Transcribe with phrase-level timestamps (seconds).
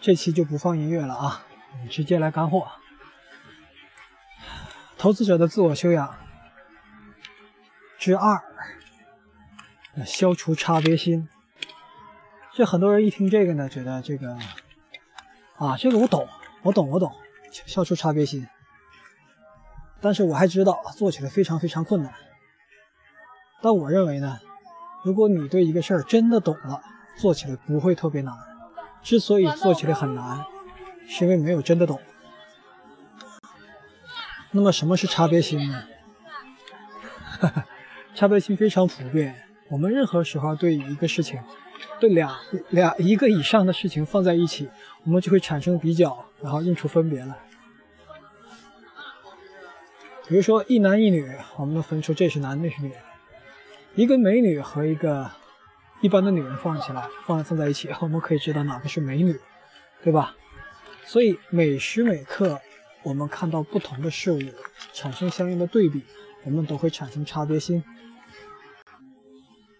[0.00, 2.68] 这期就不放音乐了啊，我们直接来干货。
[4.96, 6.14] 投资者的自我修养
[7.98, 8.42] 之二，
[10.04, 11.28] 消除差别心。
[12.52, 14.36] 这很多人一听这个呢，觉得这个
[15.56, 16.28] 啊，这个我懂，
[16.62, 17.12] 我懂，我懂，
[17.66, 18.46] 消除差别心。
[20.00, 22.12] 但是我还知道做起来非常非常困难。
[23.62, 24.40] 但我认为呢，
[25.04, 26.82] 如果你对一个事儿真的懂了，
[27.18, 28.34] 做起来不会特别难。
[29.02, 30.44] 之所以做起来很难，
[31.08, 32.00] 是因为没有真的懂。
[34.52, 35.84] 那么什么是差别心呢？
[37.40, 37.66] 哈 哈
[38.14, 39.34] 差别心非常普遍。
[39.68, 41.40] 我们任何时候对一个事情，
[41.98, 42.36] 对两
[42.68, 44.68] 两一个以上的事情放在一起，
[45.04, 47.34] 我们就会产生比较，然后认出分别来。
[50.28, 52.92] 比如说一男一女，我们能分出这是男，那是女。
[53.94, 55.30] 一个美女和一个。
[56.00, 59.38] 一般的女人放起来，放放在一起，我们可以知道哪个是美女，
[60.02, 60.34] 对吧？
[61.04, 62.58] 所以每时每刻，
[63.02, 64.40] 我们看到不同的事物，
[64.94, 66.04] 产生相应的对比，
[66.44, 67.84] 我们都会产生差别心。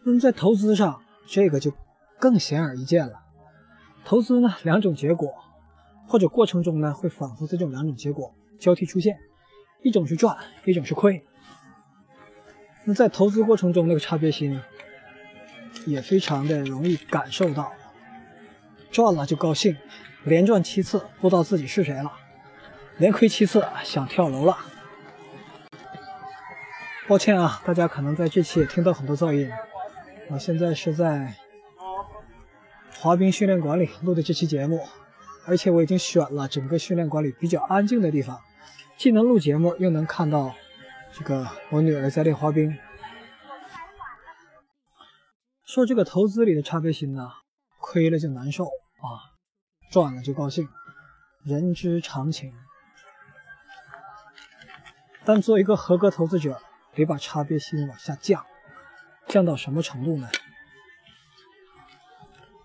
[0.04, 1.72] 那么在投资上，这个就
[2.18, 3.22] 更显而易见了。
[4.04, 5.32] 投资呢，两种结果，
[6.06, 9.18] 或者过程中呢，会反复这种两种结果交替出现，
[9.82, 11.24] 一种是赚，一种是亏。
[12.84, 14.60] 那在投资过程中，那个差别心。
[15.86, 17.72] 也非常的容易感受到，
[18.90, 19.76] 赚了就高兴，
[20.24, 22.12] 连赚七次不知道自己是谁了，
[22.98, 24.56] 连亏七次想跳楼了。
[27.08, 29.50] 抱歉啊，大家可能在这期也听到很多噪音。
[30.28, 31.34] 我现在是在
[32.98, 34.86] 滑冰训练馆里录的这期节目，
[35.44, 38.38] 而且我已经选了整个训练馆里比较安静的地方，
[38.96, 40.54] 既能录节目，又能看到
[41.12, 42.78] 这个我女儿在练滑冰。
[45.70, 47.30] 说这个投资里的差别心呢，
[47.78, 49.38] 亏了就难受啊，
[49.92, 50.68] 赚了就高兴，
[51.44, 52.52] 人之常情。
[55.24, 56.60] 但做一个合格投资者，
[56.92, 58.44] 得把差别心往下降，
[59.28, 60.28] 降到什么程度呢？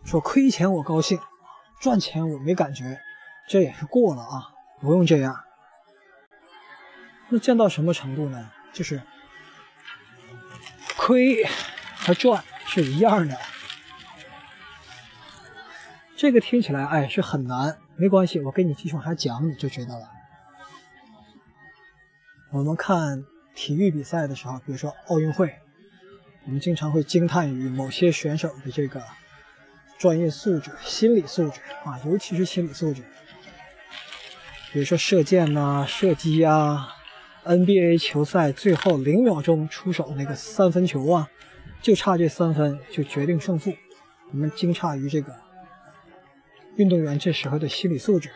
[0.03, 1.19] 说亏钱我高兴，
[1.79, 3.00] 赚钱我没感觉，
[3.47, 4.50] 这也是过了啊，
[4.81, 5.44] 不用这样。
[7.29, 8.52] 那降到什么程度呢？
[8.74, 9.03] 就是
[10.97, 11.46] 亏
[11.97, 12.44] 和赚。
[12.66, 13.38] 是一样的，
[16.18, 20.09] 这个听起来哎是很难，没关系，我给你继续往下讲，你就知道了。
[22.52, 25.56] 我们看体育比赛的时候，比如说奥运会，
[26.46, 29.02] 我们经常会惊叹于某些选手的这个
[29.97, 33.03] 专业素质、心理素质啊，尤其是心理素质。
[34.74, 36.94] 比如说射箭呐、射击啊
[37.46, 41.30] ，NBA 球赛最后零秒钟出手那个三分球啊。
[41.81, 43.74] 就差这三分就决定胜负，
[44.31, 45.36] 我们惊诧于这个
[46.78, 48.30] 运动员这时候的心理素质。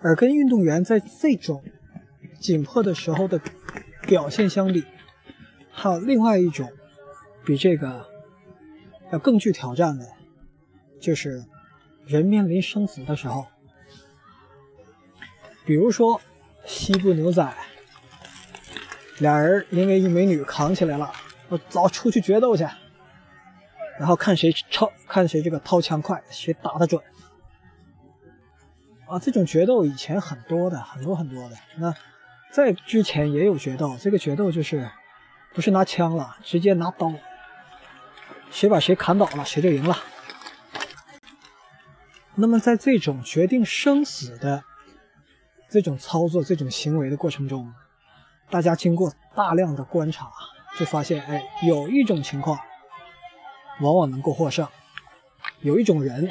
[0.00, 1.62] 而跟运动员在这种
[2.40, 3.38] 紧迫的时候的
[4.02, 4.82] 表现相比，
[5.70, 6.72] 还有另外一种
[7.44, 8.08] 比这个
[9.12, 10.08] 要更具挑战的，
[10.98, 11.44] 就是
[12.06, 13.46] 人面临生死的时候，
[15.66, 16.18] 比如说
[16.64, 17.54] 西部牛仔，
[19.18, 21.12] 俩人因为一美女扛起来了。
[21.50, 22.62] 我早出去决斗去，
[23.98, 27.02] 然后看谁抄，看谁这个掏枪快，谁打得准。
[29.08, 31.56] 啊，这种决斗以前很多的，很多很多的。
[31.76, 31.92] 那
[32.52, 34.88] 在之前也有决斗，这个决斗就是
[35.52, 37.12] 不是拿枪了，直接拿刀，
[38.52, 39.96] 谁把谁砍倒了，谁就赢了。
[42.36, 44.62] 那么在这种决定生死的
[45.68, 47.74] 这种操作、这种行为的过程中，
[48.48, 50.30] 大家经过大量的观察。
[50.78, 52.58] 就发现，哎，有一种情况
[53.80, 54.66] 往往能够获胜，
[55.60, 56.28] 有一种人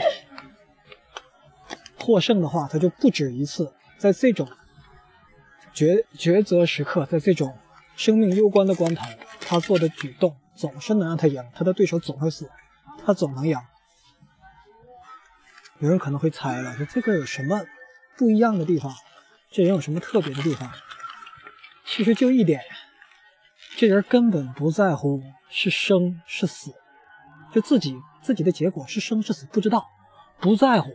[1.99, 4.49] 获胜的话，他就不止一次，在这种
[5.73, 7.57] 抉抉择时刻，在这种
[7.95, 9.05] 生命攸关的关头，
[9.41, 12.49] 他做的举动总是能让他赢，他的对手总会死，
[13.05, 13.57] 他总能赢。
[15.79, 17.61] 有人可能会猜了，说这个有什么
[18.17, 18.93] 不一样的地方？
[19.51, 20.71] 这人有什么特别的地方？
[21.85, 22.61] 其实就一点。
[23.79, 26.73] 这人根本不在乎是生是死，
[27.53, 29.85] 就自己自己的结果是生是死不知道，
[30.41, 30.89] 不在乎。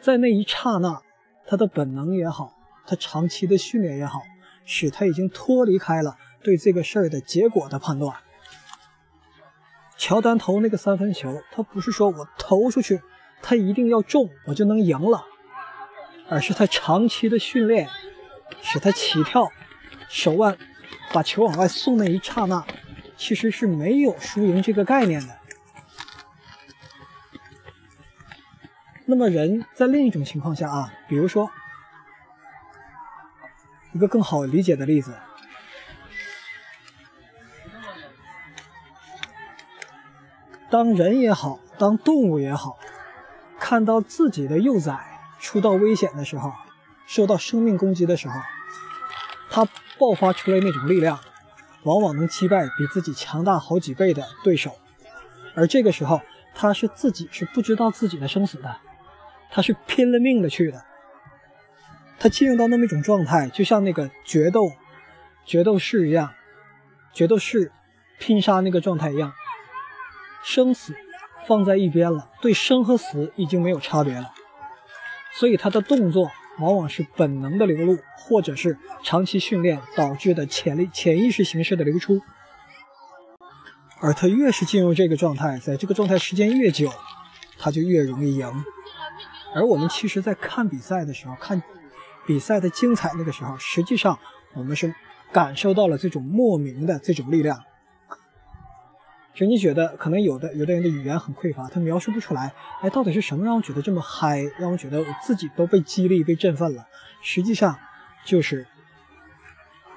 [0.00, 1.02] 在那一刹那，
[1.48, 2.52] 他的本能也好，
[2.86, 4.20] 他长期的训练也好，
[4.64, 8.14] 使他已经脱离开了对这个事儿的结果的判断。
[9.96, 13.02] 乔丹投那个三分球，他不是说我投出去，
[13.42, 15.24] 他一定要中，我就能赢了，
[16.28, 17.88] 而是他长期的训练
[18.62, 19.48] 使他起跳
[20.08, 20.56] 手腕。
[21.12, 22.64] 把球往外送那一刹那，
[23.16, 25.38] 其实是没有输赢这个概念的。
[29.06, 31.50] 那么人在另一种情况下啊，比如说
[33.92, 35.18] 一个更好理解的例子，
[40.70, 42.78] 当人也好，当动物也好，
[43.58, 46.52] 看到自己的幼崽出到危险的时候，
[47.04, 48.40] 受到生命攻击的时候，
[50.00, 51.20] 爆发出来那种力量，
[51.82, 54.74] 往往能击败比自己强大好几倍的对手，
[55.54, 56.22] 而这个时候，
[56.54, 58.78] 他是自己是不知道自己的生死的。
[59.50, 60.84] 他是拼了命的去的，
[62.18, 64.72] 他进入到那么一种状态，就像那个决斗、
[65.44, 66.32] 决斗士一样，
[67.12, 67.70] 决斗士
[68.18, 69.32] 拼杀那个状态一样，
[70.42, 70.94] 生死
[71.46, 74.32] 放在一边了，对生和死已经没有差别了，
[75.34, 76.30] 所以他的动作
[76.60, 82.20] 往往是本能的流露，或者是长期训练导致的潜力、潜意识形式的流出，
[84.00, 86.90] 而他越是进入这个状态，在这个状态时间越久，
[87.58, 88.64] 他就越容易赢。
[89.54, 91.62] 而我们其实，在看比赛的时候，看
[92.26, 94.18] 比赛的精彩那个时候，实际上
[94.54, 94.94] 我们是
[95.32, 97.64] 感受到了这种莫名的这种力量。
[99.32, 106.86] 就你觉得，可能有的有的人的语言很匮乏，他描述不出来，哎，到底是什么让我觉得这么嗨，让我觉得我自己都被激励、被振奋了？
[107.22, 107.78] 实际上，
[108.24, 108.66] 就是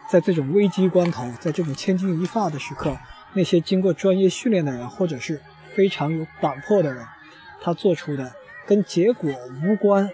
[0.10, 2.98] 在这种危机关头，在这种千钧一发的时刻，
[3.34, 5.42] 那些经过专业训练的人，或者是
[5.74, 7.06] 非常有胆魄的人，
[7.62, 8.34] 他做出的。
[8.66, 9.30] 跟结果
[9.62, 10.10] 无关，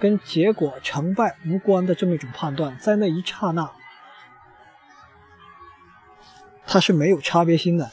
[0.00, 3.70] 跟结果成败无关的这么一种判断，在那一刹那，
[6.66, 7.90] 它是没有差别心的。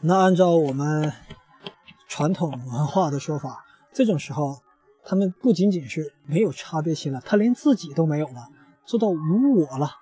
[0.00, 1.12] 那按照我们
[2.06, 4.62] 传统文化的说法，这种时候，
[5.04, 8.48] 他们不仅仅是没有差别心了，他连自己都没有了，
[8.84, 9.96] 做到无我了。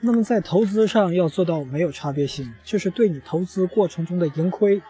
[0.00, 4.82] 那么在投资上要做到没有差别心，就是对你投资过程中的盈亏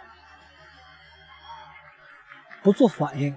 [2.62, 3.34] 不做反应，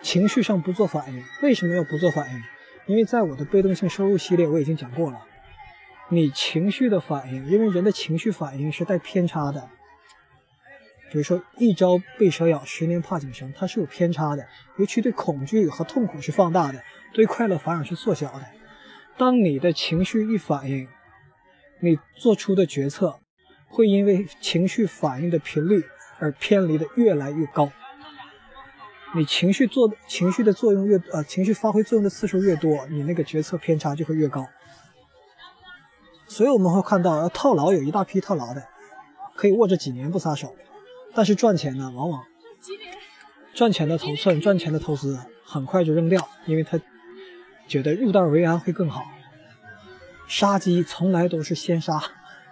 [0.00, 1.24] 情绪上不做反应。
[1.42, 2.42] 为什么要不做反应？
[2.86, 5.20] 因为在我的被动性收入系列我已经讲过了，
[6.08, 9.68] 你情绪的反应，因为人的情绪反应是带偏差的。
[11.10, 14.46] 比如说一朝被蛇咬，十年怕井绳，它是有偏差的，
[14.78, 16.82] 尤其对恐惧和痛苦是放大的，
[17.12, 18.46] 对快乐反而是缩小的。
[19.18, 20.88] 当你的情绪一反应，
[21.80, 23.20] 你做出的决策
[23.66, 25.84] 会因为情绪反应的频率
[26.18, 27.70] 而偏离的越来越高。
[29.14, 34.46] 你情绪做情绪的作用越呃，情绪发挥作用的次数越多，你那个决策偏差就会越高。
[36.26, 38.66] 所以我们会看到，套牢有一大批套牢的，
[39.34, 40.54] 可以握着几年不撒手，
[41.14, 42.22] 但是赚钱呢，往往
[43.54, 46.80] 赚钱的头寸、赚钱的投资很快就扔掉，因为他。
[47.68, 49.04] 觉得入袋为安会更好。
[50.26, 52.02] 杀鸡从来都是先杀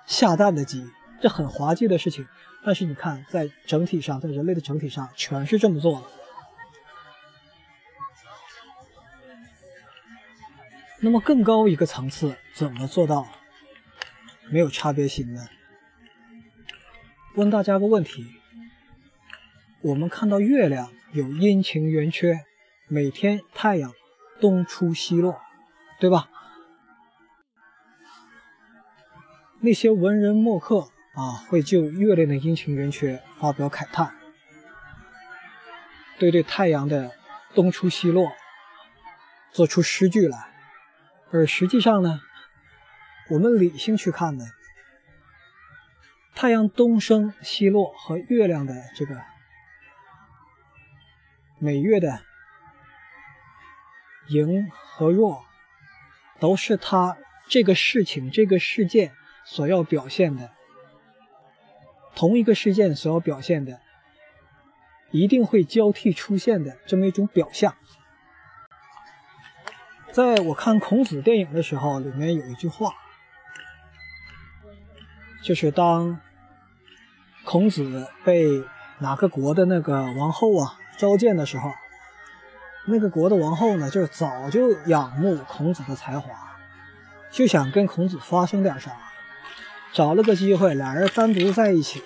[0.06, 0.88] 下蛋的鸡，
[1.20, 2.26] 这很滑稽的事情。
[2.64, 6.02] 但是你看，在整体上，在人类的整体上，全是这么做的。
[11.00, 13.26] 那么更高一个层次，怎么做到
[14.50, 15.48] 没有差别心呢？
[17.36, 18.26] 问大家个问题：
[19.82, 22.44] 我们看到月亮有阴晴圆缺，
[22.88, 23.92] 每天太阳。
[24.40, 25.38] 东出西落，
[25.98, 26.30] 对吧？
[29.60, 34.14] 那些文人墨客啊，会就月亮的阴晴圆缺发表慨叹，
[36.18, 37.10] 对对太阳的
[37.54, 38.32] 东出西落
[39.52, 40.49] 做出诗句来。
[41.32, 42.20] 而实际上呢，
[43.30, 44.44] 我们理性去看呢，
[46.34, 49.20] 太阳东升西落和月亮的这个
[51.58, 52.22] 每月的。
[54.28, 55.44] 赢和弱，
[56.38, 57.18] 都是他
[57.48, 59.12] 这个事情、这个事件
[59.44, 60.52] 所要表现的。
[62.14, 63.80] 同一个事件所要表现的，
[65.10, 67.74] 一定会交替出现的这么一种表象。
[70.12, 72.92] 在我看孔子电影的时候，里面有一句话，
[75.42, 76.20] 就是当
[77.44, 78.64] 孔子被
[78.98, 81.70] 哪个国的那个王后啊召见的时候。
[82.86, 86.56] 那个国的王后呢，就早就仰慕孔子的才华，
[87.30, 88.90] 就想跟孔子发生点啥，
[89.92, 92.02] 找了个机会，俩人单独在一起，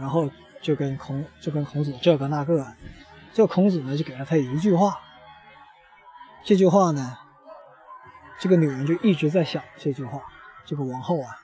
[0.00, 0.28] 然后
[0.60, 2.66] 就跟孔就跟孔子这个那个，
[3.36, 4.98] 这孔子呢就给了他一句话，
[6.42, 7.18] 这句话呢，
[8.40, 10.22] 这个女人就一直在想这句话，
[10.64, 11.36] 这个王后啊，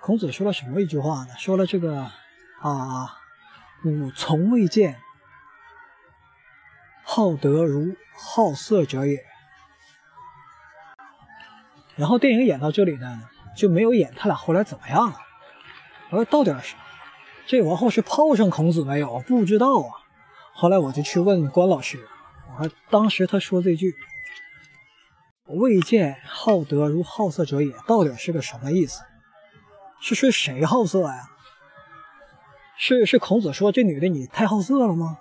[0.00, 1.28] 孔子说了什么一句话呢？
[1.38, 2.10] 说了这个
[2.60, 3.20] 啊。
[3.84, 4.98] 吾从未见
[7.04, 9.24] 好德如好色者也。
[11.94, 15.16] 然后电影演到这里呢，就没有演他俩后来怎么样了。
[16.10, 16.74] 我说到底是
[17.46, 19.20] 这王后是泡上孔子没有？
[19.20, 20.02] 不知道啊。
[20.54, 21.98] 后来我就去问关老师，
[22.56, 23.94] 我说当时他说这句
[25.46, 29.02] “未见好德如好色者也”，到底是个什么意思？
[30.00, 31.30] 是说谁好色呀？
[32.76, 35.18] 是是孔子说这女的你太好色了吗？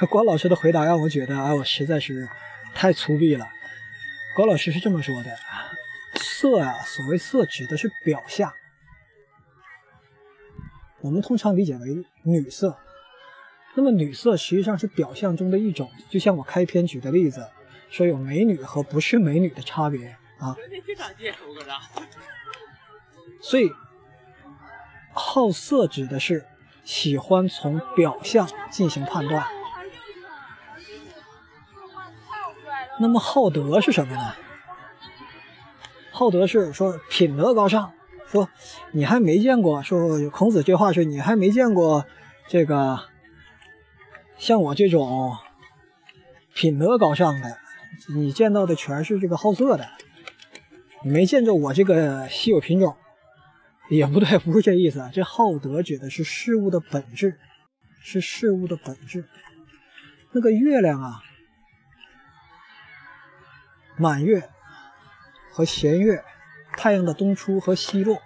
[0.08, 2.28] 关老师的回答让我觉得，哎，我实在是
[2.74, 3.46] 太粗鄙了。
[4.34, 5.36] 关老师是这么说的：
[6.16, 8.52] 色啊，所谓色指的是表象，
[11.00, 12.76] 我们通常理解为女色。
[13.74, 17.48] 那么女色实际上是表象中的一种，就像我开篇举的例子，
[17.88, 20.56] 说有美女和不是美女的差别啊。
[23.40, 23.70] 所以，
[25.12, 26.44] 好色指的是
[26.84, 29.46] 喜欢从表象进行判断。
[32.98, 34.34] 那么好德是什么呢？
[36.10, 37.94] 好德是说品德高尚，
[38.30, 38.48] 说
[38.92, 42.06] 你还没见过，说孔子这话是你还没见过
[42.48, 43.00] 这个
[44.38, 45.36] 像我这种
[46.54, 47.58] 品德高尚的，
[48.14, 49.88] 你见到的全是这个好色的，
[51.02, 52.96] 你没见着我这个稀有品种。
[53.88, 55.10] 也不对，不是这意思。
[55.12, 57.40] 这好德指的是事物的本质，
[58.00, 59.24] 是事物的本质。
[60.30, 61.20] 那个月亮啊，
[63.96, 64.48] 满月
[65.50, 66.22] 和弦月，
[66.76, 68.22] 太阳的东出和西落，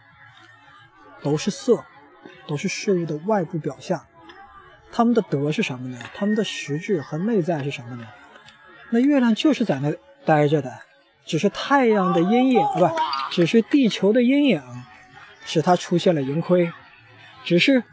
[1.22, 1.84] 都是色，
[2.46, 4.06] 都是事物的外部表象。
[4.92, 5.98] 他们的德是什么呢？
[6.14, 8.06] 他们的实质和内在是什么呢？
[8.90, 9.92] 那月亮就是在那
[10.24, 10.80] 待着的，
[11.24, 12.88] 只是太阳的阴影，不，
[13.30, 14.62] 只是地球的阴影。
[15.46, 16.72] 使它出现了盈亏，
[17.44, 17.84] 只是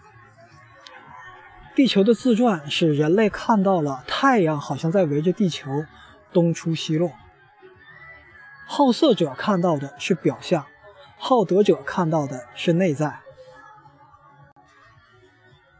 [1.75, 5.85] 地球的自转使人类看到了太阳好像在围着地球
[6.31, 7.11] 东出西落。
[8.73, 10.65] 好色者看到的是表象，
[11.17, 13.19] 好德者看到的是内在。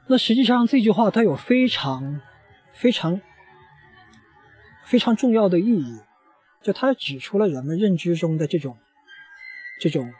[0.07, 2.19] 那实际上这句话它有非常、
[2.73, 3.21] 非常、
[4.83, 6.01] 非常重要的意义，
[6.61, 8.77] 就它指出了人们认知中的这种、
[9.79, 10.13] 这种。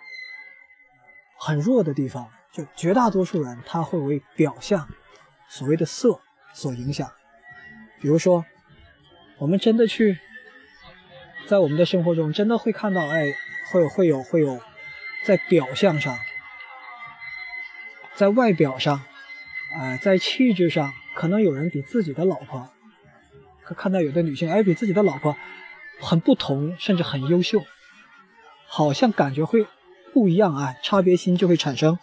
[1.38, 4.88] 很弱的地方，就绝大多数人他会为表象，
[5.50, 6.22] 所谓的色
[6.54, 7.12] 所影响。
[8.00, 8.46] 比如说，
[9.40, 10.18] 我们真的去
[11.52, 13.36] 在我们的生活中，真的会看到，哎，
[13.70, 14.62] 会会有会有，
[15.26, 16.18] 在表象上，
[18.16, 19.02] 在外表上，
[19.76, 22.70] 啊，在气质上，可能有人比自己的老婆，
[23.66, 25.36] 可看到有的女性，哎，比自己的老婆
[26.00, 27.62] 很不同，甚至很优秀，
[28.66, 29.68] 好像感觉会。
[30.14, 32.00] 不一样啊，差别心就会产生。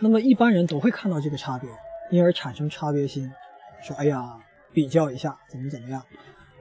[0.00, 1.70] 那么一般人都会看到这个差别，
[2.10, 3.32] 因而产生差别心，
[3.82, 4.38] 说：“哎呀，
[4.74, 6.02] 比较一下怎么怎么样。”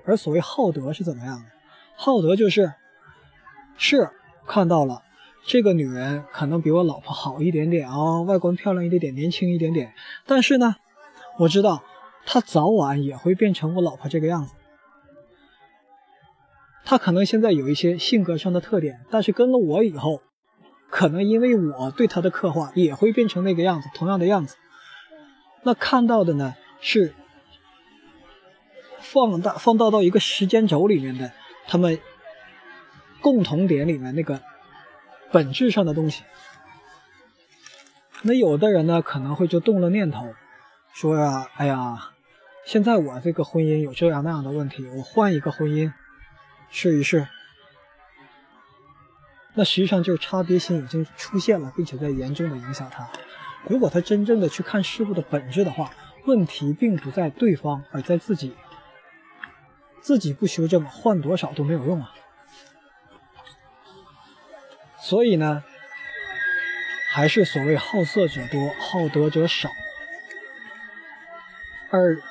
[0.05, 1.45] 而所谓好德是怎么样的？
[1.95, 2.73] 好德就是
[3.77, 4.09] 是
[4.45, 5.03] 看到了
[5.45, 9.93] 这个女人可能比我老婆好一点点啊，外观漂亮一点点，年轻一点点，
[10.25, 10.75] 但是呢，
[11.39, 11.83] 我知道
[12.25, 14.53] 她早晚也会变成我老婆这个样子。
[16.85, 20.21] 他可能现在有一些性格上的特点，但是跟了我以后，
[20.89, 24.57] 可能因为我对他的刻画也会变成那个样子，同样的样子。
[25.63, 27.15] 那看到的呢是
[29.03, 31.31] 放大放大到一个时间轴里面的
[31.67, 31.99] 他们
[33.21, 34.41] 共同点里面那个
[35.31, 36.23] 本质上的东西。
[38.23, 40.33] 那有的人呢可能会就动了念头，
[40.93, 42.11] 说呀，哎呀，
[42.65, 45.93] 现在我这个婚姻有这样那样的问题，我换一个婚姻。
[46.75, 47.27] 试一试，
[49.53, 53.07] 那实际上就是差别心已经出现了，并且在严重的影响他。
[53.67, 55.93] 如果他真正的去看事物的本质的话，
[56.25, 58.55] 问题并不在对方，而在自己。
[60.03, 62.13] 自己不修正，换多少都没有用啊。
[64.99, 65.63] 所以呢，
[67.13, 69.69] 还是所谓好色者多，好德者少。
[71.89, 72.21] 而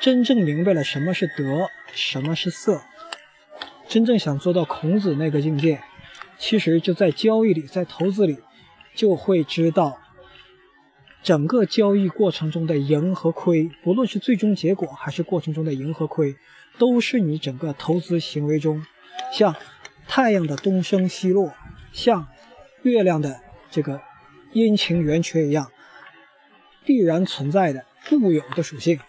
[0.00, 2.82] 真正明白了什么是德，什么是色。
[3.88, 5.80] 真正想做到孔子那个境界，
[6.38, 8.42] 其实就在交易里，在投资里，
[8.96, 10.00] 就会知道
[11.26, 16.36] 整个交易过程中的赢和亏，不论是最终结果还是过程中的赢和亏，
[16.78, 18.86] 都是你整个投资行为中，
[19.32, 19.56] 像
[20.06, 21.52] 太阳的东升西落，
[21.92, 22.28] 像
[22.82, 23.40] 月亮的
[23.72, 24.00] 这个
[24.52, 25.72] 阴晴圆缺一样，
[26.84, 29.00] 必然存在的固有的属性。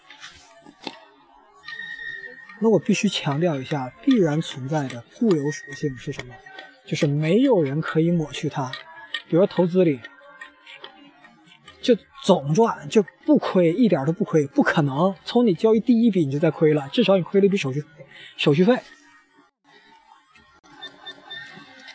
[2.58, 6.34] 那我必须强调一下，必然存在的固有属性是什么？
[6.84, 8.72] 就是没有人可以抹去它。
[9.28, 10.00] 比如投资里，
[11.80, 15.14] 就总赚就不亏，一点都不亏，不可能。
[15.24, 17.84] 从你交易第一笔你就在亏了，至少你亏了一笔手续。
[18.36, 18.78] 手续费。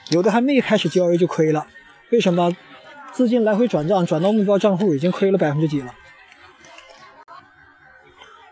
[0.09, 1.67] 有的还没开始交易就亏了，
[2.11, 2.55] 为什么？
[3.11, 5.93] 资金来回转账，转到目标账户已经亏了百分之几了。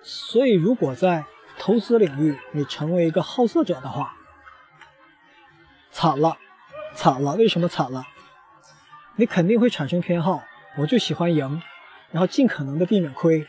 [0.03, 1.25] 所以，如果在
[1.57, 4.15] 投资领域你成为一个好色者的话，
[5.91, 6.37] 惨了，
[6.93, 7.33] 惨了！
[7.35, 8.05] 为什么惨了？
[9.15, 10.43] 你肯定会产生偏好，
[10.77, 11.61] 我就喜欢赢，
[12.11, 13.45] 然后尽可能的避免亏。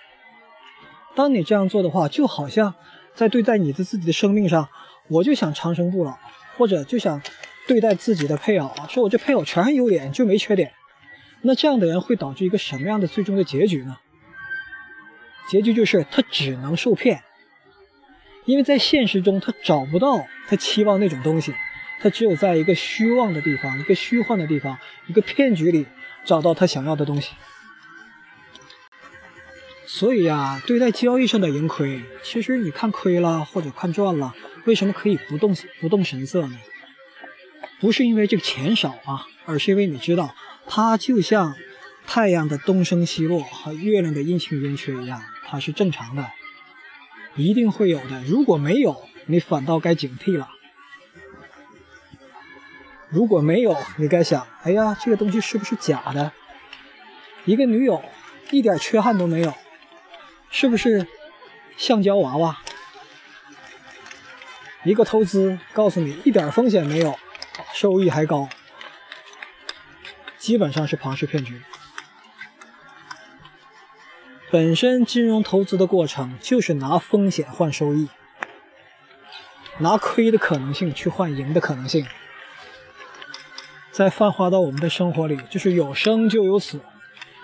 [1.15, 2.75] 当你这样做的话，就好像
[3.15, 4.69] 在对待你的自己的生命上，
[5.09, 6.17] 我就想长生不老，
[6.57, 7.23] 或者就想
[7.69, 10.73] 对待自己的配偶，说我这配偶全是优点，就没缺点。
[11.43, 13.99] 那这样的人会导致一个什么样的最终的结局呢？
[15.49, 17.23] 结局就是他只能受骗，
[18.47, 21.53] 因为在现实中他找不到他期望那种东西，
[22.01, 25.87] 他只有在一个虚妄的地方、一个虚幻的地方、一个骗局里
[26.25, 27.33] 找到他想要的东西。
[29.87, 36.59] 所以呀，对待交易上的盈亏，其实你看亏了或者看赚了，为什么可以不动不动神色呢？
[37.79, 40.35] 不是因为这个钱少啊，而是因为你知道。
[40.65, 41.57] 它就像
[42.07, 46.31] 太阳的东升西落和月亮的阴晴圆缺一样，它是正常的，
[47.35, 48.23] 一定会有的。
[48.25, 50.47] 如果没有，你反倒该警惕了；
[53.13, 56.33] 如果没有，你该想：哎呀，这个东西是不是假的？
[57.45, 58.03] 一个女友
[58.51, 59.53] 一点缺憾都没有，
[60.51, 61.07] 是不是
[61.77, 62.59] 橡胶娃娃？
[64.85, 67.19] 一个投资告诉你一点风险没有，
[67.75, 68.49] 收益还高。
[70.39, 71.61] 基本上是庞氏骗局。
[74.51, 78.09] 本身金融投资的过程就是拿风险换收益，
[79.81, 82.07] 拿亏的可能性去换赢的可能性。
[83.93, 86.81] 再泛化到我们的生活里，就是有生就有死，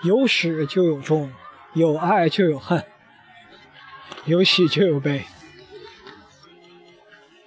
[0.03, 1.31] 有始就有终，
[1.73, 2.83] 有爱就有恨，
[4.25, 5.25] 有喜就有悲。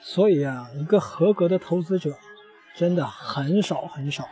[0.00, 2.16] 所以啊，一个合格的投资者
[2.76, 4.28] 真的很少很少。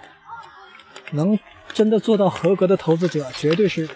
[1.13, 1.37] 能
[1.73, 3.89] 真的做到合格的投资者，绝对是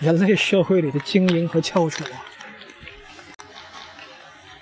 [0.00, 2.20] 人类社会里的精英和翘楚啊！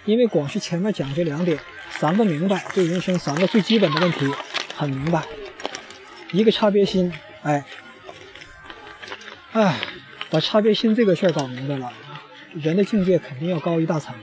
[0.05, 1.59] 因为光是前面讲这两点，
[1.90, 4.33] 三个明白，对人生三个最基本的问题
[4.81, 5.23] 很明白。
[6.33, 7.12] 一个差别心，
[7.43, 7.62] 哎，
[9.53, 9.79] 哎，
[10.31, 11.93] 把差别心这个事儿搞明白了，
[12.55, 14.14] 人的境界肯定要高一大层。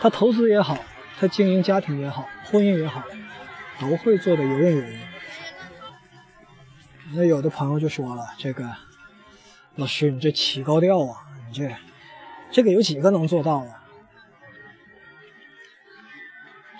[0.00, 0.76] 他投资也好，
[1.20, 3.04] 他经营家庭也好，婚姻也好，
[3.78, 4.98] 都会做得游刃有余。
[7.12, 8.68] 那有的朋友就说了：“这个
[9.76, 11.28] 老师，你这起高调啊！
[11.46, 11.72] 你这
[12.50, 13.79] 这个有几个能做到啊？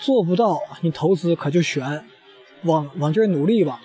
[0.01, 2.05] 做不到，你投资可就悬，
[2.63, 3.81] 往往这努力吧。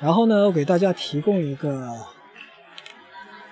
[0.00, 2.06] 然后呢，我给大家提供一个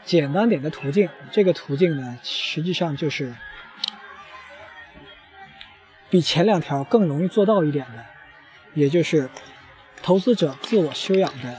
[0.05, 1.09] 简单点的途径。
[1.31, 3.35] 这个途径呢，实际上就是
[6.11, 8.05] 比前两条更容易做到一点的，
[8.75, 9.31] 也就是
[10.03, 11.57] 投资者自我修养的。”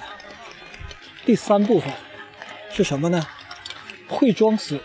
[1.26, 1.92] 第三部分
[2.70, 3.26] 是什么呢？
[4.08, 4.80] 会装死。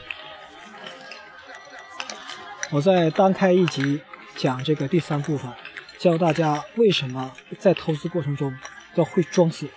[2.70, 4.00] 我再单开一集
[4.40, 5.52] 讲这个第三部分，
[5.98, 8.56] 教大家为什么在投资过程中
[8.94, 9.68] 要会装死，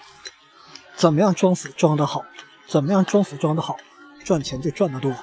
[0.95, 2.23] 怎么样装死装得好，
[2.65, 3.75] 怎么样装死装得好，
[4.23, 5.13] 赚钱就赚得多。